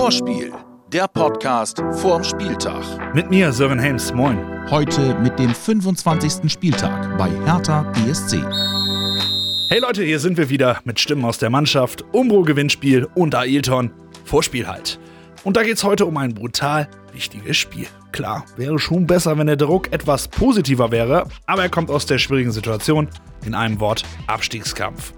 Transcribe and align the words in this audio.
Vorspiel, 0.00 0.50
der 0.90 1.06
Podcast 1.08 1.82
vorm 2.00 2.24
Spieltag. 2.24 2.82
Mit 3.14 3.28
mir, 3.28 3.52
Sören 3.52 3.78
Helms, 3.78 4.14
moin. 4.14 4.38
Heute 4.70 5.14
mit 5.16 5.38
dem 5.38 5.54
25. 5.54 6.50
Spieltag 6.50 7.18
bei 7.18 7.28
Hertha 7.44 7.82
BSC. 7.82 8.38
Hey 9.68 9.78
Leute, 9.78 10.02
hier 10.02 10.18
sind 10.18 10.38
wir 10.38 10.48
wieder 10.48 10.80
mit 10.84 10.98
Stimmen 10.98 11.26
aus 11.26 11.36
der 11.36 11.50
Mannschaft, 11.50 12.02
Umbro-Gewinnspiel 12.12 13.08
und 13.14 13.34
Ailton. 13.34 13.90
Vorspiel 14.24 14.66
halt. 14.66 14.98
Und 15.44 15.58
da 15.58 15.64
geht's 15.64 15.84
heute 15.84 16.06
um 16.06 16.16
ein 16.16 16.32
brutal 16.32 16.88
wichtiges 17.12 17.58
Spiel. 17.58 17.86
Klar, 18.10 18.46
wäre 18.56 18.78
schon 18.78 19.06
besser, 19.06 19.36
wenn 19.36 19.48
der 19.48 19.56
Druck 19.56 19.92
etwas 19.92 20.28
positiver 20.28 20.90
wäre, 20.90 21.26
aber 21.44 21.64
er 21.64 21.68
kommt 21.68 21.90
aus 21.90 22.06
der 22.06 22.16
schwierigen 22.16 22.52
Situation. 22.52 23.08
In 23.44 23.54
einem 23.54 23.80
Wort, 23.80 24.04
Abstiegskampf. 24.26 25.12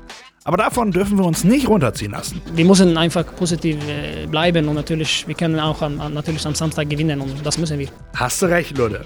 Aber 0.45 0.57
davon 0.57 0.91
dürfen 0.91 1.19
wir 1.19 1.25
uns 1.25 1.45
nicht 1.45 1.69
runterziehen 1.69 2.11
lassen. 2.11 2.43
Wir 2.55 2.65
müssen 2.65 2.97
einfach 2.97 3.25
positiv 3.37 3.77
äh, 3.89 4.27
bleiben 4.27 4.67
und 4.67 4.75
natürlich, 4.75 5.27
wir 5.29 5.37
können 5.37 5.61
auch 5.61 5.83
am, 5.83 5.99
natürlich 6.13 6.45
am 6.47 6.55
Samstag 6.55 6.91
gewinnen 6.91 7.21
und 7.21 7.47
das 7.47 7.59
müssen 7.59 7.79
wir. 7.79 7.89
Hast 8.17 8.43
du 8.43 8.47
recht, 8.47 8.77
Leute. 8.77 9.05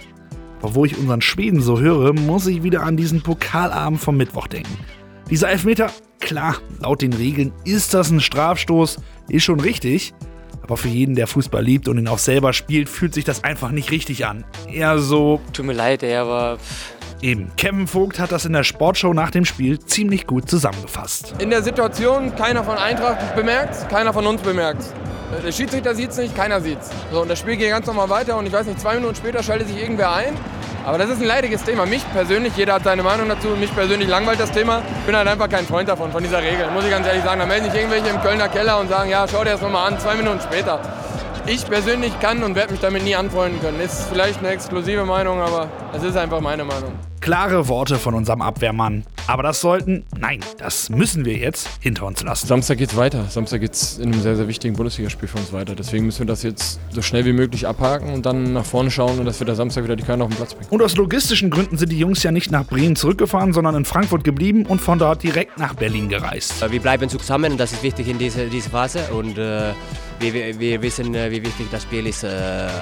Aber 0.62 0.74
wo 0.74 0.86
ich 0.86 0.96
unseren 0.96 1.20
Schweden 1.20 1.60
so 1.60 1.78
höre, 1.78 2.14
muss 2.14 2.46
ich 2.46 2.62
wieder 2.62 2.82
an 2.82 2.96
diesen 2.96 3.22
Pokalabend 3.22 4.00
vom 4.00 4.16
Mittwoch 4.16 4.46
denken. 4.46 4.78
Dieser 5.28 5.50
Elfmeter, 5.50 5.90
klar, 6.20 6.56
laut 6.80 7.02
den 7.02 7.12
Regeln 7.12 7.52
ist 7.64 7.92
das 7.92 8.10
ein 8.10 8.20
Strafstoß, 8.20 8.98
ist 9.28 9.44
schon 9.44 9.60
richtig. 9.60 10.14
Aber 10.62 10.76
für 10.76 10.88
jeden, 10.88 11.14
der 11.14 11.26
Fußball 11.26 11.62
liebt 11.62 11.86
und 11.86 11.98
ihn 11.98 12.08
auch 12.08 12.18
selber 12.18 12.52
spielt, 12.52 12.88
fühlt 12.88 13.14
sich 13.14 13.24
das 13.24 13.44
einfach 13.44 13.70
nicht 13.70 13.90
richtig 13.90 14.26
an. 14.26 14.44
Eher 14.72 14.98
so. 14.98 15.40
Tut 15.52 15.66
mir 15.66 15.74
leid, 15.74 16.02
ey, 16.02 16.16
aber 16.16 16.58
Eben, 17.22 17.50
Kevin 17.56 17.86
Vogt 17.86 18.18
hat 18.18 18.30
das 18.30 18.44
in 18.44 18.52
der 18.52 18.62
Sportshow 18.64 19.14
nach 19.14 19.30
dem 19.30 19.44
Spiel 19.44 19.78
ziemlich 19.78 20.26
gut 20.26 20.50
zusammengefasst. 20.50 21.34
In 21.38 21.50
der 21.50 21.62
Situation, 21.62 22.34
keiner 22.36 22.62
von 22.62 22.76
Eintracht 22.76 23.34
bemerkt 23.34 23.88
keiner 23.88 24.12
von 24.12 24.26
uns 24.26 24.42
bemerkt 24.42 24.82
Der 25.44 25.52
Schiedsrichter 25.52 25.94
sieht 25.94 26.10
es 26.10 26.18
nicht, 26.18 26.36
keiner 26.36 26.60
sieht 26.60 26.78
es. 26.80 26.90
So, 27.10 27.22
und 27.22 27.30
das 27.30 27.38
Spiel 27.38 27.56
geht 27.56 27.70
ganz 27.70 27.86
normal 27.86 28.10
weiter 28.10 28.36
und 28.36 28.46
ich 28.46 28.52
weiß 28.52 28.66
nicht, 28.66 28.80
zwei 28.80 28.94
Minuten 28.96 29.14
später 29.14 29.42
schaltet 29.42 29.68
sich 29.68 29.80
irgendwer 29.80 30.12
ein. 30.14 30.34
Aber 30.84 30.98
das 30.98 31.10
ist 31.10 31.20
ein 31.20 31.26
leidiges 31.26 31.64
Thema. 31.64 31.84
Mich 31.84 32.04
persönlich, 32.12 32.56
jeder 32.56 32.74
hat 32.74 32.84
seine 32.84 33.02
Meinung 33.02 33.28
dazu, 33.28 33.48
mich 33.48 33.74
persönlich 33.74 34.08
langweilt 34.08 34.38
das 34.38 34.52
Thema. 34.52 34.82
Ich 35.00 35.06
bin 35.06 35.16
halt 35.16 35.26
einfach 35.26 35.48
kein 35.48 35.66
Freund 35.66 35.88
davon, 35.88 36.12
von 36.12 36.22
dieser 36.22 36.40
Regel. 36.40 36.70
Muss 36.70 36.84
ich 36.84 36.90
ganz 36.90 37.06
ehrlich 37.08 37.24
sagen. 37.24 37.40
Da 37.40 37.46
melden 37.46 37.64
sich 37.64 37.74
irgendwelche 37.74 38.08
im 38.08 38.20
Kölner 38.20 38.48
Keller 38.48 38.78
und 38.78 38.88
sagen, 38.88 39.10
ja, 39.10 39.26
schau 39.26 39.42
dir 39.42 39.50
das 39.50 39.62
nochmal 39.62 39.92
an, 39.92 39.98
zwei 39.98 40.14
Minuten 40.14 40.40
später. 40.40 40.80
Ich 41.48 41.64
persönlich 41.64 42.18
kann 42.20 42.42
und 42.42 42.54
werde 42.54 42.72
mich 42.72 42.80
damit 42.80 43.02
nie 43.04 43.16
anfreunden 43.16 43.60
können. 43.60 43.80
Ist 43.80 44.08
vielleicht 44.08 44.38
eine 44.40 44.48
exklusive 44.48 45.04
Meinung, 45.04 45.40
aber 45.40 45.68
es 45.92 46.04
ist 46.04 46.16
einfach 46.16 46.40
meine 46.40 46.64
Meinung. 46.64 46.92
Klare 47.26 47.66
Worte 47.66 47.98
von 47.98 48.14
unserem 48.14 48.40
Abwehrmann. 48.40 49.02
Aber 49.28 49.42
das 49.42 49.60
sollten, 49.60 50.04
nein, 50.18 50.40
das 50.58 50.88
müssen 50.88 51.24
wir 51.24 51.36
jetzt 51.36 51.68
hinter 51.80 52.06
uns 52.06 52.22
lassen. 52.22 52.46
Samstag 52.46 52.78
geht's 52.78 52.96
weiter. 52.96 53.24
Samstag 53.28 53.60
geht's 53.60 53.98
in 53.98 54.12
einem 54.12 54.22
sehr, 54.22 54.36
sehr 54.36 54.46
wichtigen 54.46 54.76
Bundesligaspiel 54.76 55.28
für 55.28 55.38
uns 55.38 55.52
weiter. 55.52 55.74
Deswegen 55.74 56.06
müssen 56.06 56.20
wir 56.20 56.26
das 56.26 56.42
jetzt 56.44 56.78
so 56.90 57.02
schnell 57.02 57.24
wie 57.24 57.32
möglich 57.32 57.66
abhaken 57.66 58.12
und 58.12 58.24
dann 58.24 58.52
nach 58.52 58.64
vorne 58.64 58.90
schauen 58.90 59.18
und 59.18 59.24
dass 59.24 59.40
wir 59.40 59.46
da 59.46 59.54
Samstag 59.54 59.84
wieder 59.84 59.96
die 59.96 60.04
Körner 60.04 60.24
auf 60.24 60.30
den 60.30 60.36
Platz 60.36 60.54
bringen. 60.54 60.70
Und 60.70 60.82
aus 60.82 60.96
logistischen 60.96 61.50
Gründen 61.50 61.76
sind 61.76 61.90
die 61.90 61.98
Jungs 61.98 62.22
ja 62.22 62.30
nicht 62.30 62.52
nach 62.52 62.64
Bremen 62.64 62.94
zurückgefahren, 62.94 63.52
sondern 63.52 63.74
in 63.74 63.84
Frankfurt 63.84 64.22
geblieben 64.22 64.64
und 64.64 64.80
von 64.80 64.98
dort 64.98 65.22
direkt 65.22 65.58
nach 65.58 65.74
Berlin 65.74 66.08
gereist. 66.08 66.54
wir 66.70 66.80
bleiben 66.80 67.08
zusammen 67.08 67.52
und 67.52 67.58
das 67.58 67.72
ist 67.72 67.82
wichtig 67.82 68.08
in 68.08 68.18
dieser, 68.18 68.46
dieser 68.46 68.70
Phase. 68.70 69.00
Und 69.12 69.38
äh, 69.38 69.72
wir, 70.20 70.58
wir, 70.58 70.82
wissen, 70.82 71.14
äh, 71.14 71.30
wie 71.30 71.44
wichtig 71.44 71.66
das 71.70 71.82
Spiel 71.82 72.06
ist. 72.06 72.24
Äh, 72.24 72.28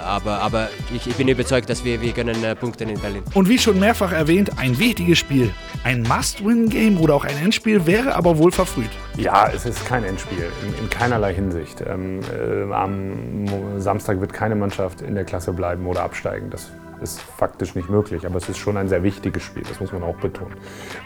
aber, 0.05 0.41
aber 0.41 0.69
ich, 0.95 1.06
ich 1.06 1.14
bin 1.14 1.29
überzeugt, 1.29 1.69
dass 1.69 1.84
wir, 1.84 2.01
wir 2.01 2.12
können 2.12 2.42
äh, 2.45 2.55
punkten 2.55 2.89
in 2.89 3.01
Berlin. 3.01 3.23
Und 3.34 3.48
wie 3.48 3.58
schon 3.58 3.79
mehrfach 3.81 4.12
erwähnt, 4.12 4.58
ein 4.58 4.79
wichtiges 4.79 5.19
Spiel. 5.19 5.53
Ein 5.83 6.03
Must-Win-Game 6.34 7.00
oder 7.00 7.14
auch 7.14 7.24
ein 7.24 7.36
Endspiel 7.36 7.86
wäre 7.86 8.14
aber 8.14 8.38
wohl 8.38 8.50
verfrüht. 8.50 8.90
Ja, 9.16 9.50
es 9.54 9.66
ist 9.66 9.84
kein 9.86 10.04
Endspiel, 10.04 10.50
in, 10.62 10.84
in 10.84 10.90
keinerlei 10.90 11.34
Hinsicht. 11.34 11.82
Ähm, 11.86 12.20
äh, 12.22 12.72
am 12.72 13.80
Samstag 13.80 14.20
wird 14.20 14.32
keine 14.32 14.55
Mannschaft 14.56 15.00
in 15.00 15.14
der 15.14 15.24
Klasse 15.24 15.52
bleiben 15.52 15.86
oder 15.86 16.02
absteigen. 16.02 16.50
Das 16.50 16.70
ist 17.00 17.20
faktisch 17.20 17.74
nicht 17.74 17.88
möglich, 17.88 18.27
aber 18.27 18.36
es 18.36 18.48
ist 18.48 18.58
schon 18.58 18.77
ein 18.77 18.88
sehr 18.88 19.02
wichtiges 19.02 19.42
Spiel, 19.42 19.62
das 19.68 19.80
muss 19.80 19.92
man 19.92 20.02
auch 20.02 20.16
betonen. 20.16 20.55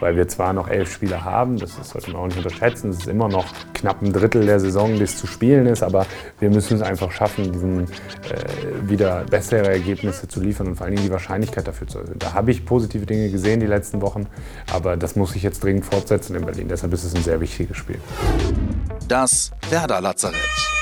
Weil 0.01 0.17
wir 0.17 0.29
zwar 0.29 0.53
noch 0.53 0.69
elf 0.69 0.93
Spieler 0.93 1.25
haben, 1.25 1.59
das 1.59 1.77
sollte 1.89 2.11
man 2.13 2.23
auch 2.23 2.27
nicht 2.27 2.39
unterschätzen, 2.39 2.91
es 2.91 3.01
ist 3.01 3.09
immer 3.09 3.29
noch 3.29 3.47
knapp 3.75 4.03
ein 4.03 4.13
Drittel 4.13 4.47
der 4.47 4.61
Saison, 4.61 4.95
die 4.95 5.03
es 5.03 5.19
zu 5.19 5.27
spielen 5.27 5.67
ist, 5.67 5.83
aber 5.83 6.07
wir 6.41 6.51
müssen 6.51 6.77
es 6.77 6.83
einfach 6.83 7.11
schaffen, 7.11 7.53
diesen, 7.53 7.85
äh, 7.85 7.87
wieder 8.83 9.25
bessere 9.31 9.69
Ergebnisse 9.69 10.29
zu 10.29 10.41
liefern 10.41 10.69
und 10.69 10.77
vor 10.77 10.87
allen 10.87 10.97
Dingen 10.97 11.07
die 11.07 11.13
Wahrscheinlichkeit 11.13 11.67
dafür 11.67 11.87
zu 11.87 11.99
erhöhen. 11.99 12.19
Da 12.19 12.35
habe 12.35 12.51
ich 12.51 12.65
positive 12.65 13.07
Dinge 13.07 13.31
gesehen 13.31 13.61
die 13.61 13.67
letzten 13.67 14.01
Wochen, 14.03 14.27
aber 14.73 14.97
das 14.97 15.17
muss 15.17 15.35
ich 15.35 15.43
jetzt 15.43 15.63
dringend 15.63 15.85
fortsetzen 15.85 16.37
in 16.37 16.45
Berlin, 16.45 16.69
deshalb 16.69 16.93
ist 16.93 17.05
es 17.05 17.15
ein 17.15 17.23
sehr 17.23 17.41
wichtiges 17.41 17.77
Spiel. 17.77 17.99
Das 19.09 19.53
Werder 19.71 20.01
Lazarett. 20.01 20.78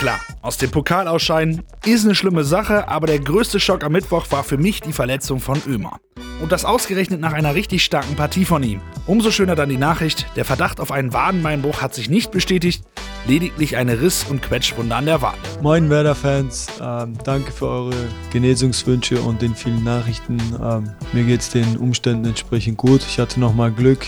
Klar, 0.00 0.20
aus 0.40 0.56
dem 0.56 0.70
Pokal 0.70 1.06
ausscheiden 1.06 1.62
ist 1.84 2.06
eine 2.06 2.14
schlimme 2.14 2.42
Sache, 2.42 2.88
aber 2.88 3.06
der 3.06 3.18
größte 3.18 3.60
Schock 3.60 3.84
am 3.84 3.92
Mittwoch 3.92 4.24
war 4.30 4.44
für 4.44 4.56
mich 4.56 4.80
die 4.80 4.94
Verletzung 4.94 5.40
von 5.40 5.60
Ömer. 5.66 6.00
Und 6.40 6.52
das 6.52 6.64
ausgerechnet 6.64 7.20
nach 7.20 7.34
einer 7.34 7.54
richtig 7.54 7.84
starken 7.84 8.16
Partie 8.16 8.46
von 8.46 8.62
ihm. 8.62 8.80
Umso 9.06 9.30
schöner 9.30 9.56
dann 9.56 9.68
die 9.68 9.76
Nachricht, 9.76 10.24
der 10.36 10.46
Verdacht 10.46 10.80
auf 10.80 10.90
einen 10.90 11.12
Wadenbeinbruch 11.12 11.82
hat 11.82 11.94
sich 11.94 12.08
nicht 12.08 12.30
bestätigt, 12.30 12.82
lediglich 13.26 13.76
eine 13.76 14.00
Riss- 14.00 14.24
und 14.24 14.40
Quetschwunde 14.40 14.96
an 14.96 15.04
der 15.04 15.20
Wade. 15.20 15.36
Moin 15.60 15.90
Werder-Fans, 15.90 16.68
ähm, 16.80 17.18
danke 17.22 17.52
für 17.52 17.68
eure 17.68 18.08
Genesungswünsche 18.32 19.20
und 19.20 19.42
den 19.42 19.54
vielen 19.54 19.84
Nachrichten. 19.84 20.38
Ähm, 20.62 20.92
mir 21.12 21.24
geht 21.24 21.42
es 21.42 21.50
den 21.50 21.76
Umständen 21.76 22.24
entsprechend 22.24 22.78
gut. 22.78 23.02
Ich 23.06 23.18
hatte 23.18 23.38
nochmal 23.38 23.70
Glück. 23.70 24.06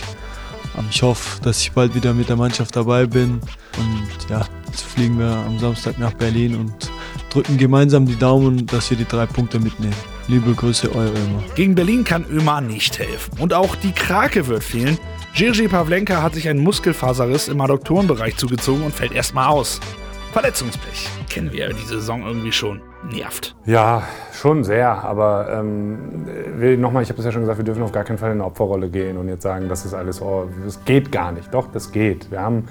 Ähm, 0.79 0.87
ich 0.91 1.03
hoffe, 1.03 1.39
dass 1.43 1.61
ich 1.61 1.73
bald 1.73 1.95
wieder 1.95 2.15
mit 2.15 2.31
der 2.31 2.37
Mannschaft 2.37 2.77
dabei 2.77 3.05
bin. 3.05 3.43
Und 3.77 4.31
ja, 4.31 4.47
Jetzt 4.73 4.85
fliegen 4.85 5.19
wir 5.19 5.27
am 5.27 5.59
Samstag 5.59 5.99
nach 5.99 6.15
Berlin 6.15 6.57
und 6.57 6.91
drücken 7.29 7.59
gemeinsam 7.59 8.07
die 8.07 8.17
Daumen, 8.17 8.67
dass 8.67 8.89
wir 8.89 8.97
die 8.97 9.05
drei 9.05 9.27
Punkte 9.27 9.61
mitnehmen. 9.61 9.95
Liebe 10.29 10.55
Grüße, 10.55 10.91
euer 10.95 11.11
Ömer. 11.11 11.43
Gegen 11.55 11.75
Berlin 11.75 12.05
kann 12.05 12.25
Ömer 12.31 12.63
nicht 12.63 12.99
helfen. 12.99 13.39
Und 13.39 13.53
auch 13.53 13.77
die 13.77 13.93
Krake 13.93 14.47
wird 14.47 14.65
fehlen. 14.65 14.97
Jirgi 15.35 15.69
Pavlenka 15.69 16.23
hat 16.23 16.33
sich 16.33 16.49
einen 16.49 16.61
Muskelfaserriss 16.61 17.49
im 17.49 17.61
Adduktorenbereich 17.61 18.39
zugezogen 18.39 18.83
und 18.83 18.95
fällt 18.95 19.13
erstmal 19.13 19.49
aus. 19.49 19.79
Verletzungspech. 20.33 21.07
Kennen 21.29 21.53
wir 21.53 21.69
ja 21.69 21.75
diese 21.75 21.97
Saison 21.97 22.25
irgendwie 22.25 22.53
schon. 22.53 22.81
Nervt. 23.13 23.55
Ja, 23.67 24.05
schon 24.33 24.65
sehr. 24.65 25.05
Aber 25.05 25.49
ähm, 25.53 26.81
nochmal, 26.81 27.03
ich 27.03 27.11
habe 27.11 27.19
es 27.19 27.27
ja 27.27 27.33
schon 27.33 27.43
gesagt, 27.43 27.59
wir 27.59 27.65
dürfen 27.67 27.83
auf 27.83 27.93
gar 27.93 28.05
keinen 28.05 28.17
Fall 28.17 28.31
in 28.31 28.39
eine 28.39 28.47
Opferrolle 28.47 28.89
gehen 28.89 29.19
und 29.19 29.29
jetzt 29.29 29.43
sagen, 29.43 29.69
das 29.69 29.85
ist 29.85 29.93
alles, 29.93 30.23
oh, 30.23 30.49
das 30.65 30.83
geht 30.87 31.13
gar 31.13 31.31
nicht. 31.31 31.53
Doch, 31.53 31.71
das 31.71 31.93
geht. 31.93 32.31
Wir 32.31 32.41
haben 32.41 32.67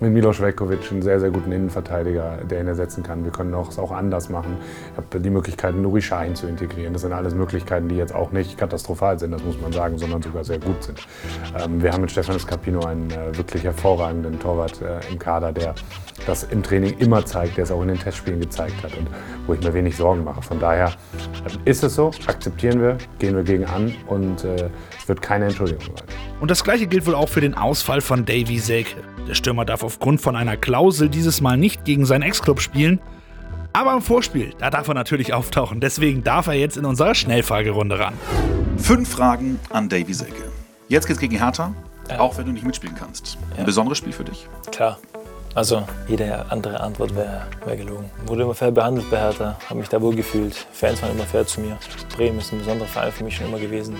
mit 0.00 0.12
Milos 0.12 0.40
Vekovic 0.40 0.90
einen 0.90 1.02
sehr, 1.02 1.20
sehr 1.20 1.30
guten 1.30 1.52
Innenverteidiger, 1.52 2.38
der 2.48 2.60
ihn 2.62 2.68
ersetzen 2.68 3.02
kann. 3.02 3.24
Wir 3.24 3.30
können 3.30 3.54
es 3.54 3.78
auch 3.78 3.92
anders 3.92 4.30
machen. 4.30 4.56
Ich 4.92 4.96
habe 4.96 5.20
die 5.20 5.30
Möglichkeit, 5.30 5.74
Nuri 5.74 6.00
Sahin 6.00 6.34
zu 6.34 6.46
integrieren. 6.46 6.92
Das 6.92 7.02
sind 7.02 7.12
alles 7.12 7.34
Möglichkeiten, 7.34 7.88
die 7.88 7.96
jetzt 7.96 8.14
auch 8.14 8.32
nicht 8.32 8.56
katastrophal 8.56 9.18
sind, 9.18 9.32
das 9.32 9.44
muss 9.44 9.60
man 9.60 9.72
sagen, 9.72 9.98
sondern 9.98 10.22
sogar 10.22 10.44
sehr 10.44 10.58
gut 10.58 10.82
sind. 10.82 11.06
Ähm, 11.58 11.82
wir 11.82 11.92
haben 11.92 12.00
mit 12.00 12.10
Stefan 12.10 12.38
Scapino 12.38 12.80
einen 12.86 13.10
äh, 13.10 13.36
wirklich 13.36 13.64
hervorragenden 13.64 14.38
Torwart 14.40 14.80
äh, 14.80 15.00
im 15.10 15.18
Kader, 15.18 15.52
der 15.52 15.74
das 16.26 16.44
im 16.44 16.62
Training 16.62 16.96
immer 16.98 17.24
zeigt, 17.24 17.56
der 17.56 17.64
es 17.64 17.70
auch 17.70 17.82
in 17.82 17.88
den 17.88 17.98
Testspielen 17.98 18.40
gezeigt 18.40 18.82
hat 18.82 18.96
und 18.96 19.08
wo 19.46 19.54
ich 19.54 19.62
mir 19.62 19.74
wenig 19.74 19.96
Sorgen 19.96 20.24
mache. 20.24 20.42
Von 20.42 20.60
daher 20.60 20.88
äh, 21.44 21.70
ist 21.70 21.84
es 21.84 21.94
so, 21.94 22.10
akzeptieren 22.26 22.80
wir, 22.80 22.96
gehen 23.18 23.36
wir 23.36 23.42
gegen 23.42 23.64
an 23.64 23.94
und 24.06 24.44
äh, 24.44 24.70
es 24.98 25.08
wird 25.08 25.20
keine 25.20 25.46
Entschuldigung 25.46 25.84
sein. 25.96 26.29
Und 26.40 26.50
das 26.50 26.64
gleiche 26.64 26.86
gilt 26.86 27.06
wohl 27.06 27.14
auch 27.14 27.28
für 27.28 27.42
den 27.42 27.54
Ausfall 27.54 28.00
von 28.00 28.24
Davy 28.24 28.58
Selke. 28.58 29.02
Der 29.28 29.34
Stürmer 29.34 29.66
darf 29.66 29.82
aufgrund 29.82 30.20
von 30.22 30.36
einer 30.36 30.56
Klausel 30.56 31.10
dieses 31.10 31.40
Mal 31.40 31.58
nicht 31.58 31.84
gegen 31.84 32.06
seinen 32.06 32.22
Ex-Club 32.22 32.60
spielen. 32.60 32.98
Aber 33.72 33.92
im 33.94 34.02
Vorspiel, 34.02 34.54
da 34.58 34.70
darf 34.70 34.88
er 34.88 34.94
natürlich 34.94 35.32
auftauchen. 35.34 35.80
Deswegen 35.80 36.24
darf 36.24 36.46
er 36.46 36.54
jetzt 36.54 36.76
in 36.76 36.84
unserer 36.84 37.14
Schnellfragerunde 37.14 37.98
ran. 37.98 38.14
Fünf 38.78 39.10
Fragen 39.10 39.60
an 39.68 39.88
Davy 39.88 40.14
Selke. 40.14 40.50
Jetzt 40.88 41.06
geht's 41.06 41.20
gegen 41.20 41.36
Hertha, 41.36 41.72
ja. 42.08 42.18
auch 42.18 42.36
wenn 42.38 42.46
du 42.46 42.52
nicht 42.52 42.66
mitspielen 42.66 42.96
kannst. 42.96 43.38
Ein 43.52 43.58
ja. 43.58 43.64
besonderes 43.64 43.98
Spiel 43.98 44.12
für 44.12 44.24
dich? 44.24 44.48
Klar. 44.72 44.98
Also 45.54 45.82
jede 46.06 46.48
andere 46.50 46.78
Antwort 46.80 47.14
wäre 47.16 47.42
wär 47.64 47.76
gelogen. 47.76 48.08
Wurde 48.26 48.42
immer 48.42 48.54
fair 48.54 48.70
behandelt 48.70 49.10
bei 49.10 49.18
Hertha, 49.18 49.58
habe 49.68 49.80
mich 49.80 49.88
da 49.88 50.00
wohl 50.00 50.14
gefühlt. 50.14 50.54
Fans 50.72 51.02
waren 51.02 51.10
immer 51.10 51.24
fair 51.24 51.44
zu 51.44 51.60
mir. 51.60 51.76
Bremen 52.16 52.38
ist 52.38 52.52
ein 52.52 52.58
besonderer 52.58 52.86
Verein 52.86 53.10
für 53.10 53.24
mich 53.24 53.36
schon 53.36 53.46
immer 53.46 53.58
gewesen. 53.58 53.96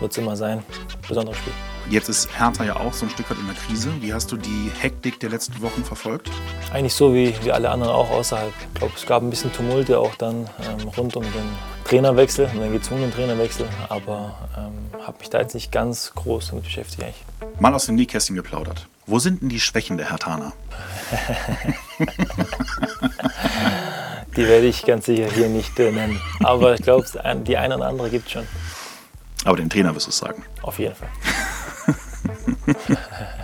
Wird 0.00 0.12
es 0.12 0.18
immer 0.18 0.34
sein. 0.34 0.62
Besonderes 1.06 1.36
Spiel. 1.38 1.52
Jetzt 1.90 2.08
ist 2.08 2.30
Hertha 2.38 2.64
ja 2.64 2.76
auch 2.76 2.94
so 2.94 3.04
ein 3.04 3.10
Stück 3.10 3.30
weit 3.30 3.38
in 3.38 3.46
der 3.46 3.54
Krise. 3.54 3.90
Wie 4.00 4.14
hast 4.14 4.32
du 4.32 4.38
die 4.38 4.70
Hektik 4.80 5.20
der 5.20 5.28
letzten 5.28 5.60
Wochen 5.60 5.84
verfolgt? 5.84 6.30
Eigentlich 6.72 6.94
so 6.94 7.14
wie, 7.14 7.34
wie 7.42 7.52
alle 7.52 7.68
anderen 7.68 7.92
auch 7.92 8.10
außerhalb. 8.10 8.52
Ich 8.72 8.80
glaube, 8.80 8.94
es 8.96 9.04
gab 9.04 9.22
ein 9.22 9.28
bisschen 9.28 9.52
Tumulte 9.52 9.98
auch 9.98 10.14
dann 10.14 10.48
ähm, 10.62 10.88
rund 10.96 11.16
um 11.16 11.24
den 11.24 11.48
Trainerwechsel, 11.84 12.46
den 12.46 12.72
gezwungenen 12.72 13.12
Trainerwechsel. 13.12 13.66
Aber 13.90 14.34
ähm, 14.56 15.02
habe 15.06 15.18
mich 15.18 15.28
da 15.28 15.40
jetzt 15.40 15.54
nicht 15.54 15.70
ganz 15.70 16.12
groß 16.14 16.48
damit 16.48 16.64
beschäftigt 16.64 17.02
eigentlich. 17.02 17.60
Mal 17.60 17.74
aus 17.74 17.84
dem 17.84 17.96
Nähkästchen 17.96 18.36
geplaudert. 18.36 18.86
Wo 19.06 19.18
sind 19.18 19.42
denn 19.42 19.50
die 19.50 19.60
Schwächen 19.60 19.98
der 19.98 20.10
Hertaner? 20.10 20.52
die 24.36 24.48
werde 24.48 24.66
ich 24.66 24.84
ganz 24.84 25.06
sicher 25.06 25.30
hier 25.30 25.48
nicht 25.48 25.78
äh, 25.78 25.92
nennen. 25.92 26.20
Aber 26.40 26.74
ich 26.74 26.82
glaube, 26.82 27.06
die 27.46 27.56
eine 27.56 27.76
oder 27.76 27.86
andere 27.86 28.10
gibt 28.10 28.26
es 28.26 28.32
schon. 28.32 28.46
Aber 29.44 29.56
den 29.56 29.68
Trainer 29.68 29.94
wirst 29.94 30.06
du 30.06 30.10
es 30.10 30.18
sagen. 30.18 30.42
Auf 30.62 30.78
jeden 30.78 30.94
Fall. 30.94 31.08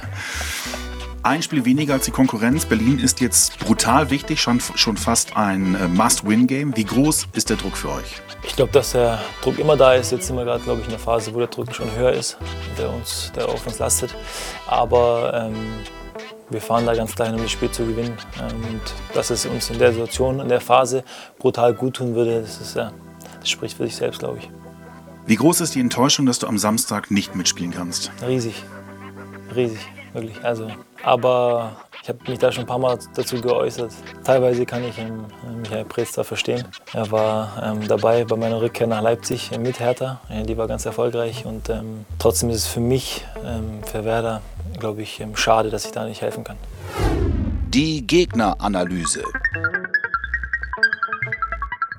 Ein 1.22 1.42
Spiel 1.42 1.66
weniger 1.66 1.94
als 1.94 2.06
die 2.06 2.12
Konkurrenz. 2.12 2.64
Berlin 2.64 2.98
ist 2.98 3.20
jetzt 3.20 3.58
brutal 3.58 4.08
wichtig, 4.08 4.40
schon, 4.40 4.58
schon 4.60 4.96
fast 4.96 5.36
ein 5.36 5.74
äh, 5.74 5.86
Must-Win-Game. 5.86 6.74
Wie 6.78 6.84
groß 6.84 7.28
ist 7.34 7.50
der 7.50 7.58
Druck 7.58 7.76
für 7.76 7.90
euch? 7.90 8.22
Ich 8.42 8.56
glaube, 8.56 8.72
dass 8.72 8.92
der 8.92 9.18
Druck 9.42 9.58
immer 9.58 9.76
da 9.76 9.92
ist. 9.92 10.12
Jetzt 10.12 10.28
sind 10.28 10.36
wir 10.36 10.46
gerade, 10.46 10.64
glaube 10.64 10.80
ich, 10.80 10.86
in 10.86 10.92
der 10.92 10.98
Phase, 10.98 11.34
wo 11.34 11.38
der 11.38 11.48
Druck 11.48 11.74
schon 11.74 11.94
höher 11.94 12.12
ist, 12.12 12.38
der, 12.78 12.88
uns, 12.88 13.30
der 13.36 13.50
auf 13.50 13.66
uns 13.66 13.78
lastet. 13.78 14.14
Aber 14.66 15.34
ähm, 15.34 15.54
wir 16.48 16.62
fahren 16.62 16.86
da 16.86 16.94
ganz 16.94 17.14
klein, 17.14 17.34
um 17.34 17.42
das 17.42 17.50
Spiel 17.50 17.70
zu 17.70 17.84
gewinnen. 17.84 18.16
Ähm, 18.40 18.56
und 18.70 18.80
dass 19.12 19.28
es 19.28 19.44
uns 19.44 19.68
in 19.68 19.78
der 19.78 19.92
Situation, 19.92 20.40
in 20.40 20.48
der 20.48 20.62
Phase 20.62 21.04
brutal 21.38 21.74
gut 21.74 21.96
tun 21.96 22.14
würde, 22.14 22.40
das, 22.40 22.62
ist, 22.62 22.76
ja, 22.76 22.92
das 23.38 23.50
spricht 23.50 23.76
für 23.76 23.84
sich 23.84 23.96
selbst, 23.96 24.20
glaube 24.20 24.38
ich. 24.38 24.50
Wie 25.26 25.36
groß 25.36 25.60
ist 25.60 25.74
die 25.74 25.80
Enttäuschung, 25.80 26.24
dass 26.24 26.38
du 26.38 26.46
am 26.46 26.56
Samstag 26.56 27.10
nicht 27.10 27.36
mitspielen 27.36 27.72
kannst? 27.72 28.10
Riesig. 28.26 28.54
Riesig, 29.54 29.80
wirklich. 30.12 30.42
Also, 30.44 30.68
aber 31.02 31.72
ich 32.02 32.08
habe 32.08 32.18
mich 32.28 32.38
da 32.38 32.50
schon 32.50 32.64
ein 32.64 32.66
paar 32.66 32.78
Mal 32.78 32.98
dazu 33.14 33.40
geäußert. 33.40 33.92
Teilweise 34.24 34.64
kann 34.64 34.84
ich 34.84 34.98
ähm, 34.98 35.26
Michael 35.60 35.84
Preetz 35.84 36.12
da 36.12 36.24
verstehen. 36.24 36.64
Er 36.92 37.10
war 37.10 37.62
ähm, 37.62 37.86
dabei 37.86 38.24
bei 38.24 38.36
meiner 38.36 38.60
Rückkehr 38.60 38.86
nach 38.86 39.02
Leipzig 39.02 39.50
mit 39.58 39.80
Hertha. 39.80 40.20
Die 40.30 40.56
war 40.56 40.66
ganz 40.66 40.86
erfolgreich 40.86 41.44
und 41.44 41.68
ähm, 41.68 42.04
trotzdem 42.18 42.50
ist 42.50 42.56
es 42.56 42.66
für 42.66 42.80
mich, 42.80 43.24
ähm, 43.44 43.82
für 43.84 44.04
Werder, 44.04 44.40
glaube 44.78 45.02
ich, 45.02 45.20
ähm, 45.20 45.36
schade, 45.36 45.70
dass 45.70 45.84
ich 45.84 45.92
da 45.92 46.04
nicht 46.04 46.22
helfen 46.22 46.44
kann. 46.44 46.56
Die 47.68 48.06
Gegneranalyse. 48.06 49.22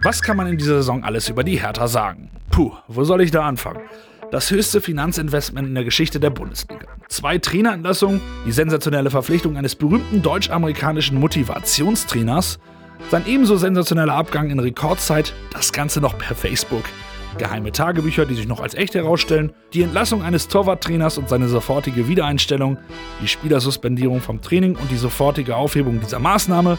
Was 0.03 0.21
kann 0.21 0.35
man 0.35 0.47
in 0.47 0.57
dieser 0.57 0.77
Saison 0.77 1.03
alles 1.03 1.29
über 1.29 1.43
die 1.43 1.61
Hertha 1.61 1.87
sagen? 1.87 2.31
Puh, 2.49 2.71
wo 2.87 3.03
soll 3.03 3.21
ich 3.21 3.29
da 3.29 3.45
anfangen? 3.45 3.81
Das 4.31 4.49
höchste 4.49 4.79
Finanzinvestment 4.79 5.67
in 5.67 5.75
der 5.75 5.83
Geschichte 5.83 6.17
der 6.17 6.29
Bundesliga. 6.29 6.87
Zwei 7.09 7.37
Trainerentlassungen, 7.37 8.21
die 8.45 8.53
sensationelle 8.53 9.09
Verpflichtung 9.09 9.57
eines 9.57 9.75
berühmten 9.75 10.21
deutsch-amerikanischen 10.21 11.19
Motivationstrainers, 11.19 12.57
sein 13.09 13.23
ebenso 13.27 13.57
sensationeller 13.57 14.13
Abgang 14.13 14.49
in 14.49 14.59
Rekordzeit, 14.59 15.33
das 15.51 15.73
Ganze 15.73 15.99
noch 15.99 16.17
per 16.17 16.33
Facebook. 16.33 16.85
Geheime 17.37 17.73
Tagebücher, 17.73 18.25
die 18.25 18.35
sich 18.35 18.47
noch 18.47 18.61
als 18.61 18.73
echt 18.73 18.95
herausstellen, 18.95 19.51
die 19.73 19.81
Entlassung 19.81 20.23
eines 20.23 20.47
Torwarttrainers 20.47 21.17
und 21.17 21.27
seine 21.27 21.49
sofortige 21.49 22.07
Wiedereinstellung, 22.07 22.77
die 23.21 23.27
Spielersuspendierung 23.27 24.21
vom 24.21 24.41
Training 24.41 24.77
und 24.77 24.91
die 24.91 24.97
sofortige 24.97 25.57
Aufhebung 25.57 25.99
dieser 25.99 26.19
Maßnahme, 26.19 26.77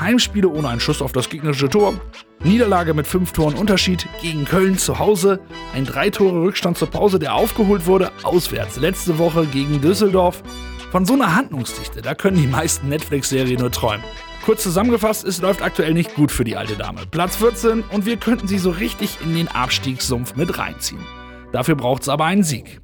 Heimspiele 0.00 0.48
ohne 0.48 0.68
einen 0.68 0.80
Schuss 0.80 1.02
auf 1.02 1.12
das 1.12 1.28
gegnerische 1.28 1.68
Tor, 1.68 1.94
Niederlage 2.44 2.94
mit 2.94 3.06
fünf 3.06 3.32
Toren 3.32 3.54
Unterschied 3.54 4.08
gegen 4.20 4.44
Köln 4.44 4.76
zu 4.78 4.98
Hause, 4.98 5.40
ein 5.74 5.84
drei 5.84 6.10
Tore 6.10 6.42
Rückstand 6.42 6.76
zur 6.76 6.90
Pause, 6.90 7.18
der 7.18 7.34
aufgeholt 7.34 7.86
wurde, 7.86 8.10
auswärts 8.22 8.76
letzte 8.76 9.18
Woche 9.18 9.46
gegen 9.46 9.80
Düsseldorf. 9.80 10.42
Von 10.90 11.06
so 11.06 11.14
einer 11.14 11.34
Handlungsdichte, 11.34 12.02
da 12.02 12.14
können 12.14 12.36
die 12.36 12.46
meisten 12.46 12.88
Netflix-Serien 12.88 13.60
nur 13.60 13.70
träumen. 13.70 14.04
Kurz 14.44 14.62
zusammengefasst, 14.64 15.24
es 15.24 15.40
läuft 15.40 15.62
aktuell 15.62 15.94
nicht 15.94 16.14
gut 16.14 16.32
für 16.32 16.44
die 16.44 16.56
alte 16.56 16.76
Dame. 16.76 17.00
Platz 17.10 17.36
14 17.36 17.84
und 17.90 18.04
wir 18.04 18.16
könnten 18.16 18.48
sie 18.48 18.58
so 18.58 18.70
richtig 18.70 19.18
in 19.22 19.34
den 19.34 19.48
Abstiegssumpf 19.48 20.34
mit 20.34 20.58
reinziehen. 20.58 21.00
Dafür 21.52 21.76
braucht 21.76 22.02
es 22.02 22.08
aber 22.08 22.24
einen 22.26 22.42
Sieg. 22.42 22.81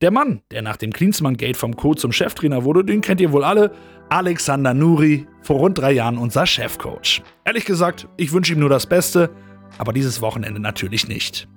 Der 0.00 0.10
Mann, 0.10 0.40
der 0.50 0.62
nach 0.62 0.78
dem 0.78 0.94
Klinsmann-Gate 0.94 1.58
vom 1.58 1.76
Co. 1.76 1.92
zum 1.92 2.10
Cheftrainer 2.10 2.64
wurde, 2.64 2.86
den 2.86 3.02
kennt 3.02 3.20
ihr 3.20 3.32
wohl 3.32 3.44
alle, 3.44 3.70
Alexander 4.08 4.72
Nuri, 4.72 5.26
vor 5.42 5.58
rund 5.58 5.76
drei 5.76 5.92
Jahren 5.92 6.16
unser 6.16 6.46
Chefcoach. 6.46 7.22
Ehrlich 7.44 7.66
gesagt, 7.66 8.08
ich 8.16 8.32
wünsche 8.32 8.54
ihm 8.54 8.60
nur 8.60 8.70
das 8.70 8.86
Beste, 8.86 9.28
aber 9.76 9.92
dieses 9.92 10.22
Wochenende 10.22 10.58
natürlich 10.58 11.06
nicht. 11.06 11.48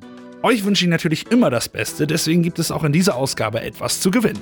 Euch 0.41 0.65
wünsche 0.65 0.83
ich 0.83 0.91
natürlich 0.91 1.31
immer 1.31 1.49
das 1.49 1.69
Beste, 1.69 2.05
deswegen 2.05 2.43
gibt 2.43 2.59
es 2.59 2.69
auch 2.69 2.83
in 2.83 2.91
dieser 2.91 3.15
Ausgabe 3.15 3.61
etwas 3.61 4.01
zu 4.01 4.11
gewinnen. 4.11 4.41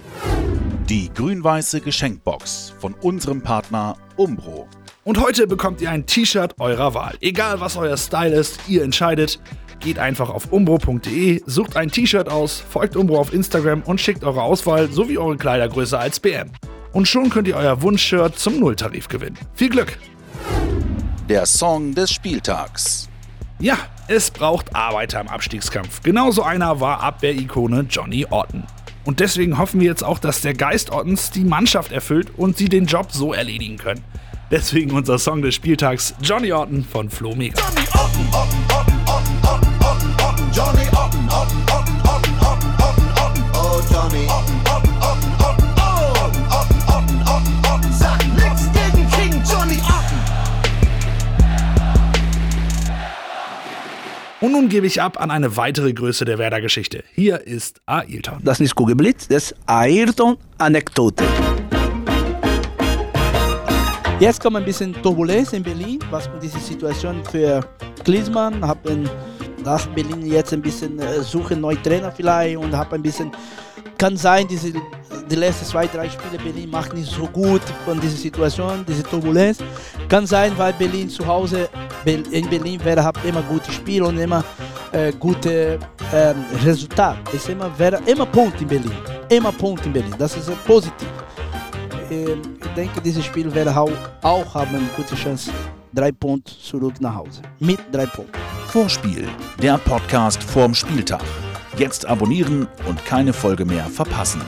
Die 0.89 1.13
grün-weiße 1.13 1.81
Geschenkbox 1.81 2.73
von 2.79 2.95
unserem 2.95 3.43
Partner 3.43 3.97
Umbro. 4.15 4.67
Und 5.03 5.19
heute 5.19 5.45
bekommt 5.45 5.79
ihr 5.79 5.91
ein 5.91 6.07
T-Shirt 6.07 6.55
eurer 6.59 6.95
Wahl. 6.95 7.17
Egal 7.21 7.59
was 7.59 7.77
euer 7.77 7.97
Style 7.97 8.35
ist, 8.35 8.59
ihr 8.67 8.83
entscheidet. 8.83 9.39
Geht 9.81 9.97
einfach 9.97 10.29
auf 10.29 10.51
umbro.de, 10.51 11.41
sucht 11.47 11.75
ein 11.75 11.89
T-Shirt 11.89 12.29
aus, 12.29 12.63
folgt 12.69 12.95
Umbro 12.95 13.19
auf 13.19 13.33
Instagram 13.33 13.81
und 13.81 13.99
schickt 13.99 14.23
eure 14.23 14.43
Auswahl 14.43 14.91
sowie 14.91 15.17
eure 15.17 15.37
Kleidergröße 15.37 15.97
als 15.97 16.19
BM. 16.19 16.51
Und 16.93 17.07
schon 17.07 17.31
könnt 17.31 17.47
ihr 17.47 17.55
euer 17.55 17.81
Wunschshirt 17.81 18.37
zum 18.37 18.59
Nulltarif 18.59 19.07
gewinnen. 19.07 19.37
Viel 19.55 19.69
Glück! 19.69 19.97
Der 21.27 21.47
Song 21.47 21.95
des 21.95 22.11
Spieltags. 22.11 23.09
Ja, 23.59 23.77
es 24.07 24.29
braucht 24.29 24.75
Arbeiter 24.75 25.19
im 25.19 25.27
Abstiegskampf. 25.27 26.03
Genauso 26.03 26.43
einer 26.43 26.79
war 26.79 27.01
Abwehrikone 27.01 27.85
Johnny 27.89 28.27
Orton. 28.29 28.63
Und 29.03 29.19
deswegen 29.19 29.57
hoffen 29.57 29.79
wir 29.79 29.87
jetzt 29.87 30.03
auch, 30.03 30.19
dass 30.19 30.41
der 30.41 30.53
Geist 30.53 30.91
Ottens 30.91 31.31
die 31.31 31.43
Mannschaft 31.43 31.91
erfüllt 31.91 32.31
und 32.37 32.55
sie 32.55 32.69
den 32.69 32.85
Job 32.85 33.11
so 33.11 33.33
erledigen 33.33 33.77
können. 33.77 34.03
Deswegen 34.51 34.91
unser 34.91 35.17
Song 35.17 35.41
des 35.41 35.55
Spieltags 35.55 36.13
Johnny 36.21 36.51
Orton 36.51 36.83
von 36.83 37.09
Flo 37.09 37.33
Mega. 37.33 37.59
Johnny 37.59 37.87
Orton, 37.93 38.27
Orton, 38.31 38.70
gebe 54.71 54.87
ich 54.87 55.01
ab 55.01 55.19
an 55.19 55.31
eine 55.31 55.57
weitere 55.57 55.91
Größe 55.91 56.23
der 56.23 56.37
Werder-Geschichte. 56.37 57.03
Hier 57.13 57.45
ist 57.45 57.81
Ayrton. 57.85 58.39
Das 58.41 58.61
ist 58.61 58.73
Kugelblitz, 58.73 59.27
das 59.27 59.53
Ayrton-Anekdote. 59.65 61.25
Jetzt 64.21 64.41
kommt 64.41 64.55
ein 64.55 64.63
bisschen 64.63 64.93
Turbulenz 64.93 65.51
in 65.51 65.61
Berlin, 65.61 65.99
was 66.09 66.29
diese 66.41 66.59
Situation 66.59 67.21
für 67.25 67.59
Klinsmann 68.05 68.65
haben 68.65 69.09
nach 69.63 69.85
Berlin 69.87 70.25
jetzt 70.25 70.53
ein 70.53 70.61
bisschen 70.61 70.97
äh, 70.99 71.21
suchen 71.21 71.59
neue 71.59 71.79
Trainer 71.81 72.11
vielleicht 72.11 72.57
und 72.57 72.75
habe 72.75 72.95
ein 72.95 73.01
bisschen 73.01 73.31
kann 73.97 74.17
sein 74.17 74.47
diese 74.47 74.73
die 75.29 75.35
letzten 75.35 75.65
zwei 75.65 75.85
drei 75.85 76.09
Spiele 76.09 76.41
Berlin 76.43 76.69
macht 76.71 76.93
nicht 76.93 77.11
so 77.11 77.27
gut 77.27 77.61
von 77.85 77.99
dieser 77.99 78.17
Situation 78.17 78.83
diese 78.87 79.03
Turbulenz 79.03 79.59
kann 80.09 80.25
sein 80.25 80.51
weil 80.57 80.73
Berlin 80.73 81.09
zu 81.09 81.27
Hause 81.27 81.69
in 82.05 82.49
Berlin 82.49 82.83
wäre 82.83 83.03
hat 83.03 83.17
immer 83.23 83.43
gute 83.43 83.71
Spiele 83.71 84.05
und 84.05 84.17
immer 84.17 84.43
äh, 84.91 85.11
gute 85.19 85.79
ähm, 86.13 86.45
Resultat 86.63 87.17
ist 87.33 87.49
immer 87.49 87.69
wäre 87.77 87.99
immer 88.05 88.25
Punkt 88.25 88.61
in 88.61 88.67
Berlin 88.67 88.91
immer 89.29 89.51
Punkt 89.51 89.85
in 89.85 89.93
Berlin 89.93 90.13
das 90.17 90.35
ist 90.37 90.49
äh, 90.49 90.53
positiv 90.65 91.07
ähm, 92.11 92.41
ich 92.71 92.75
denke, 92.75 93.01
dieses 93.01 93.25
Spiel 93.25 93.53
werde 93.53 93.75
auch, 93.75 93.91
auch 94.21 94.53
haben 94.53 94.75
eine 94.75 94.85
gute 94.95 95.15
Chance, 95.15 95.51
drei 95.93 96.11
Punkte 96.11 96.53
zurück 96.57 96.93
nach 96.99 97.15
Hause. 97.15 97.41
Mit 97.59 97.79
drei 97.91 98.05
Punkten. 98.05 98.39
Vorspiel, 98.67 99.27
der 99.61 99.77
Podcast 99.77 100.41
vorm 100.43 100.73
Spieltag. 100.73 101.23
Jetzt 101.77 102.05
abonnieren 102.05 102.67
und 102.87 103.03
keine 103.05 103.33
Folge 103.33 103.65
mehr 103.65 103.85
verpassen. 103.85 104.41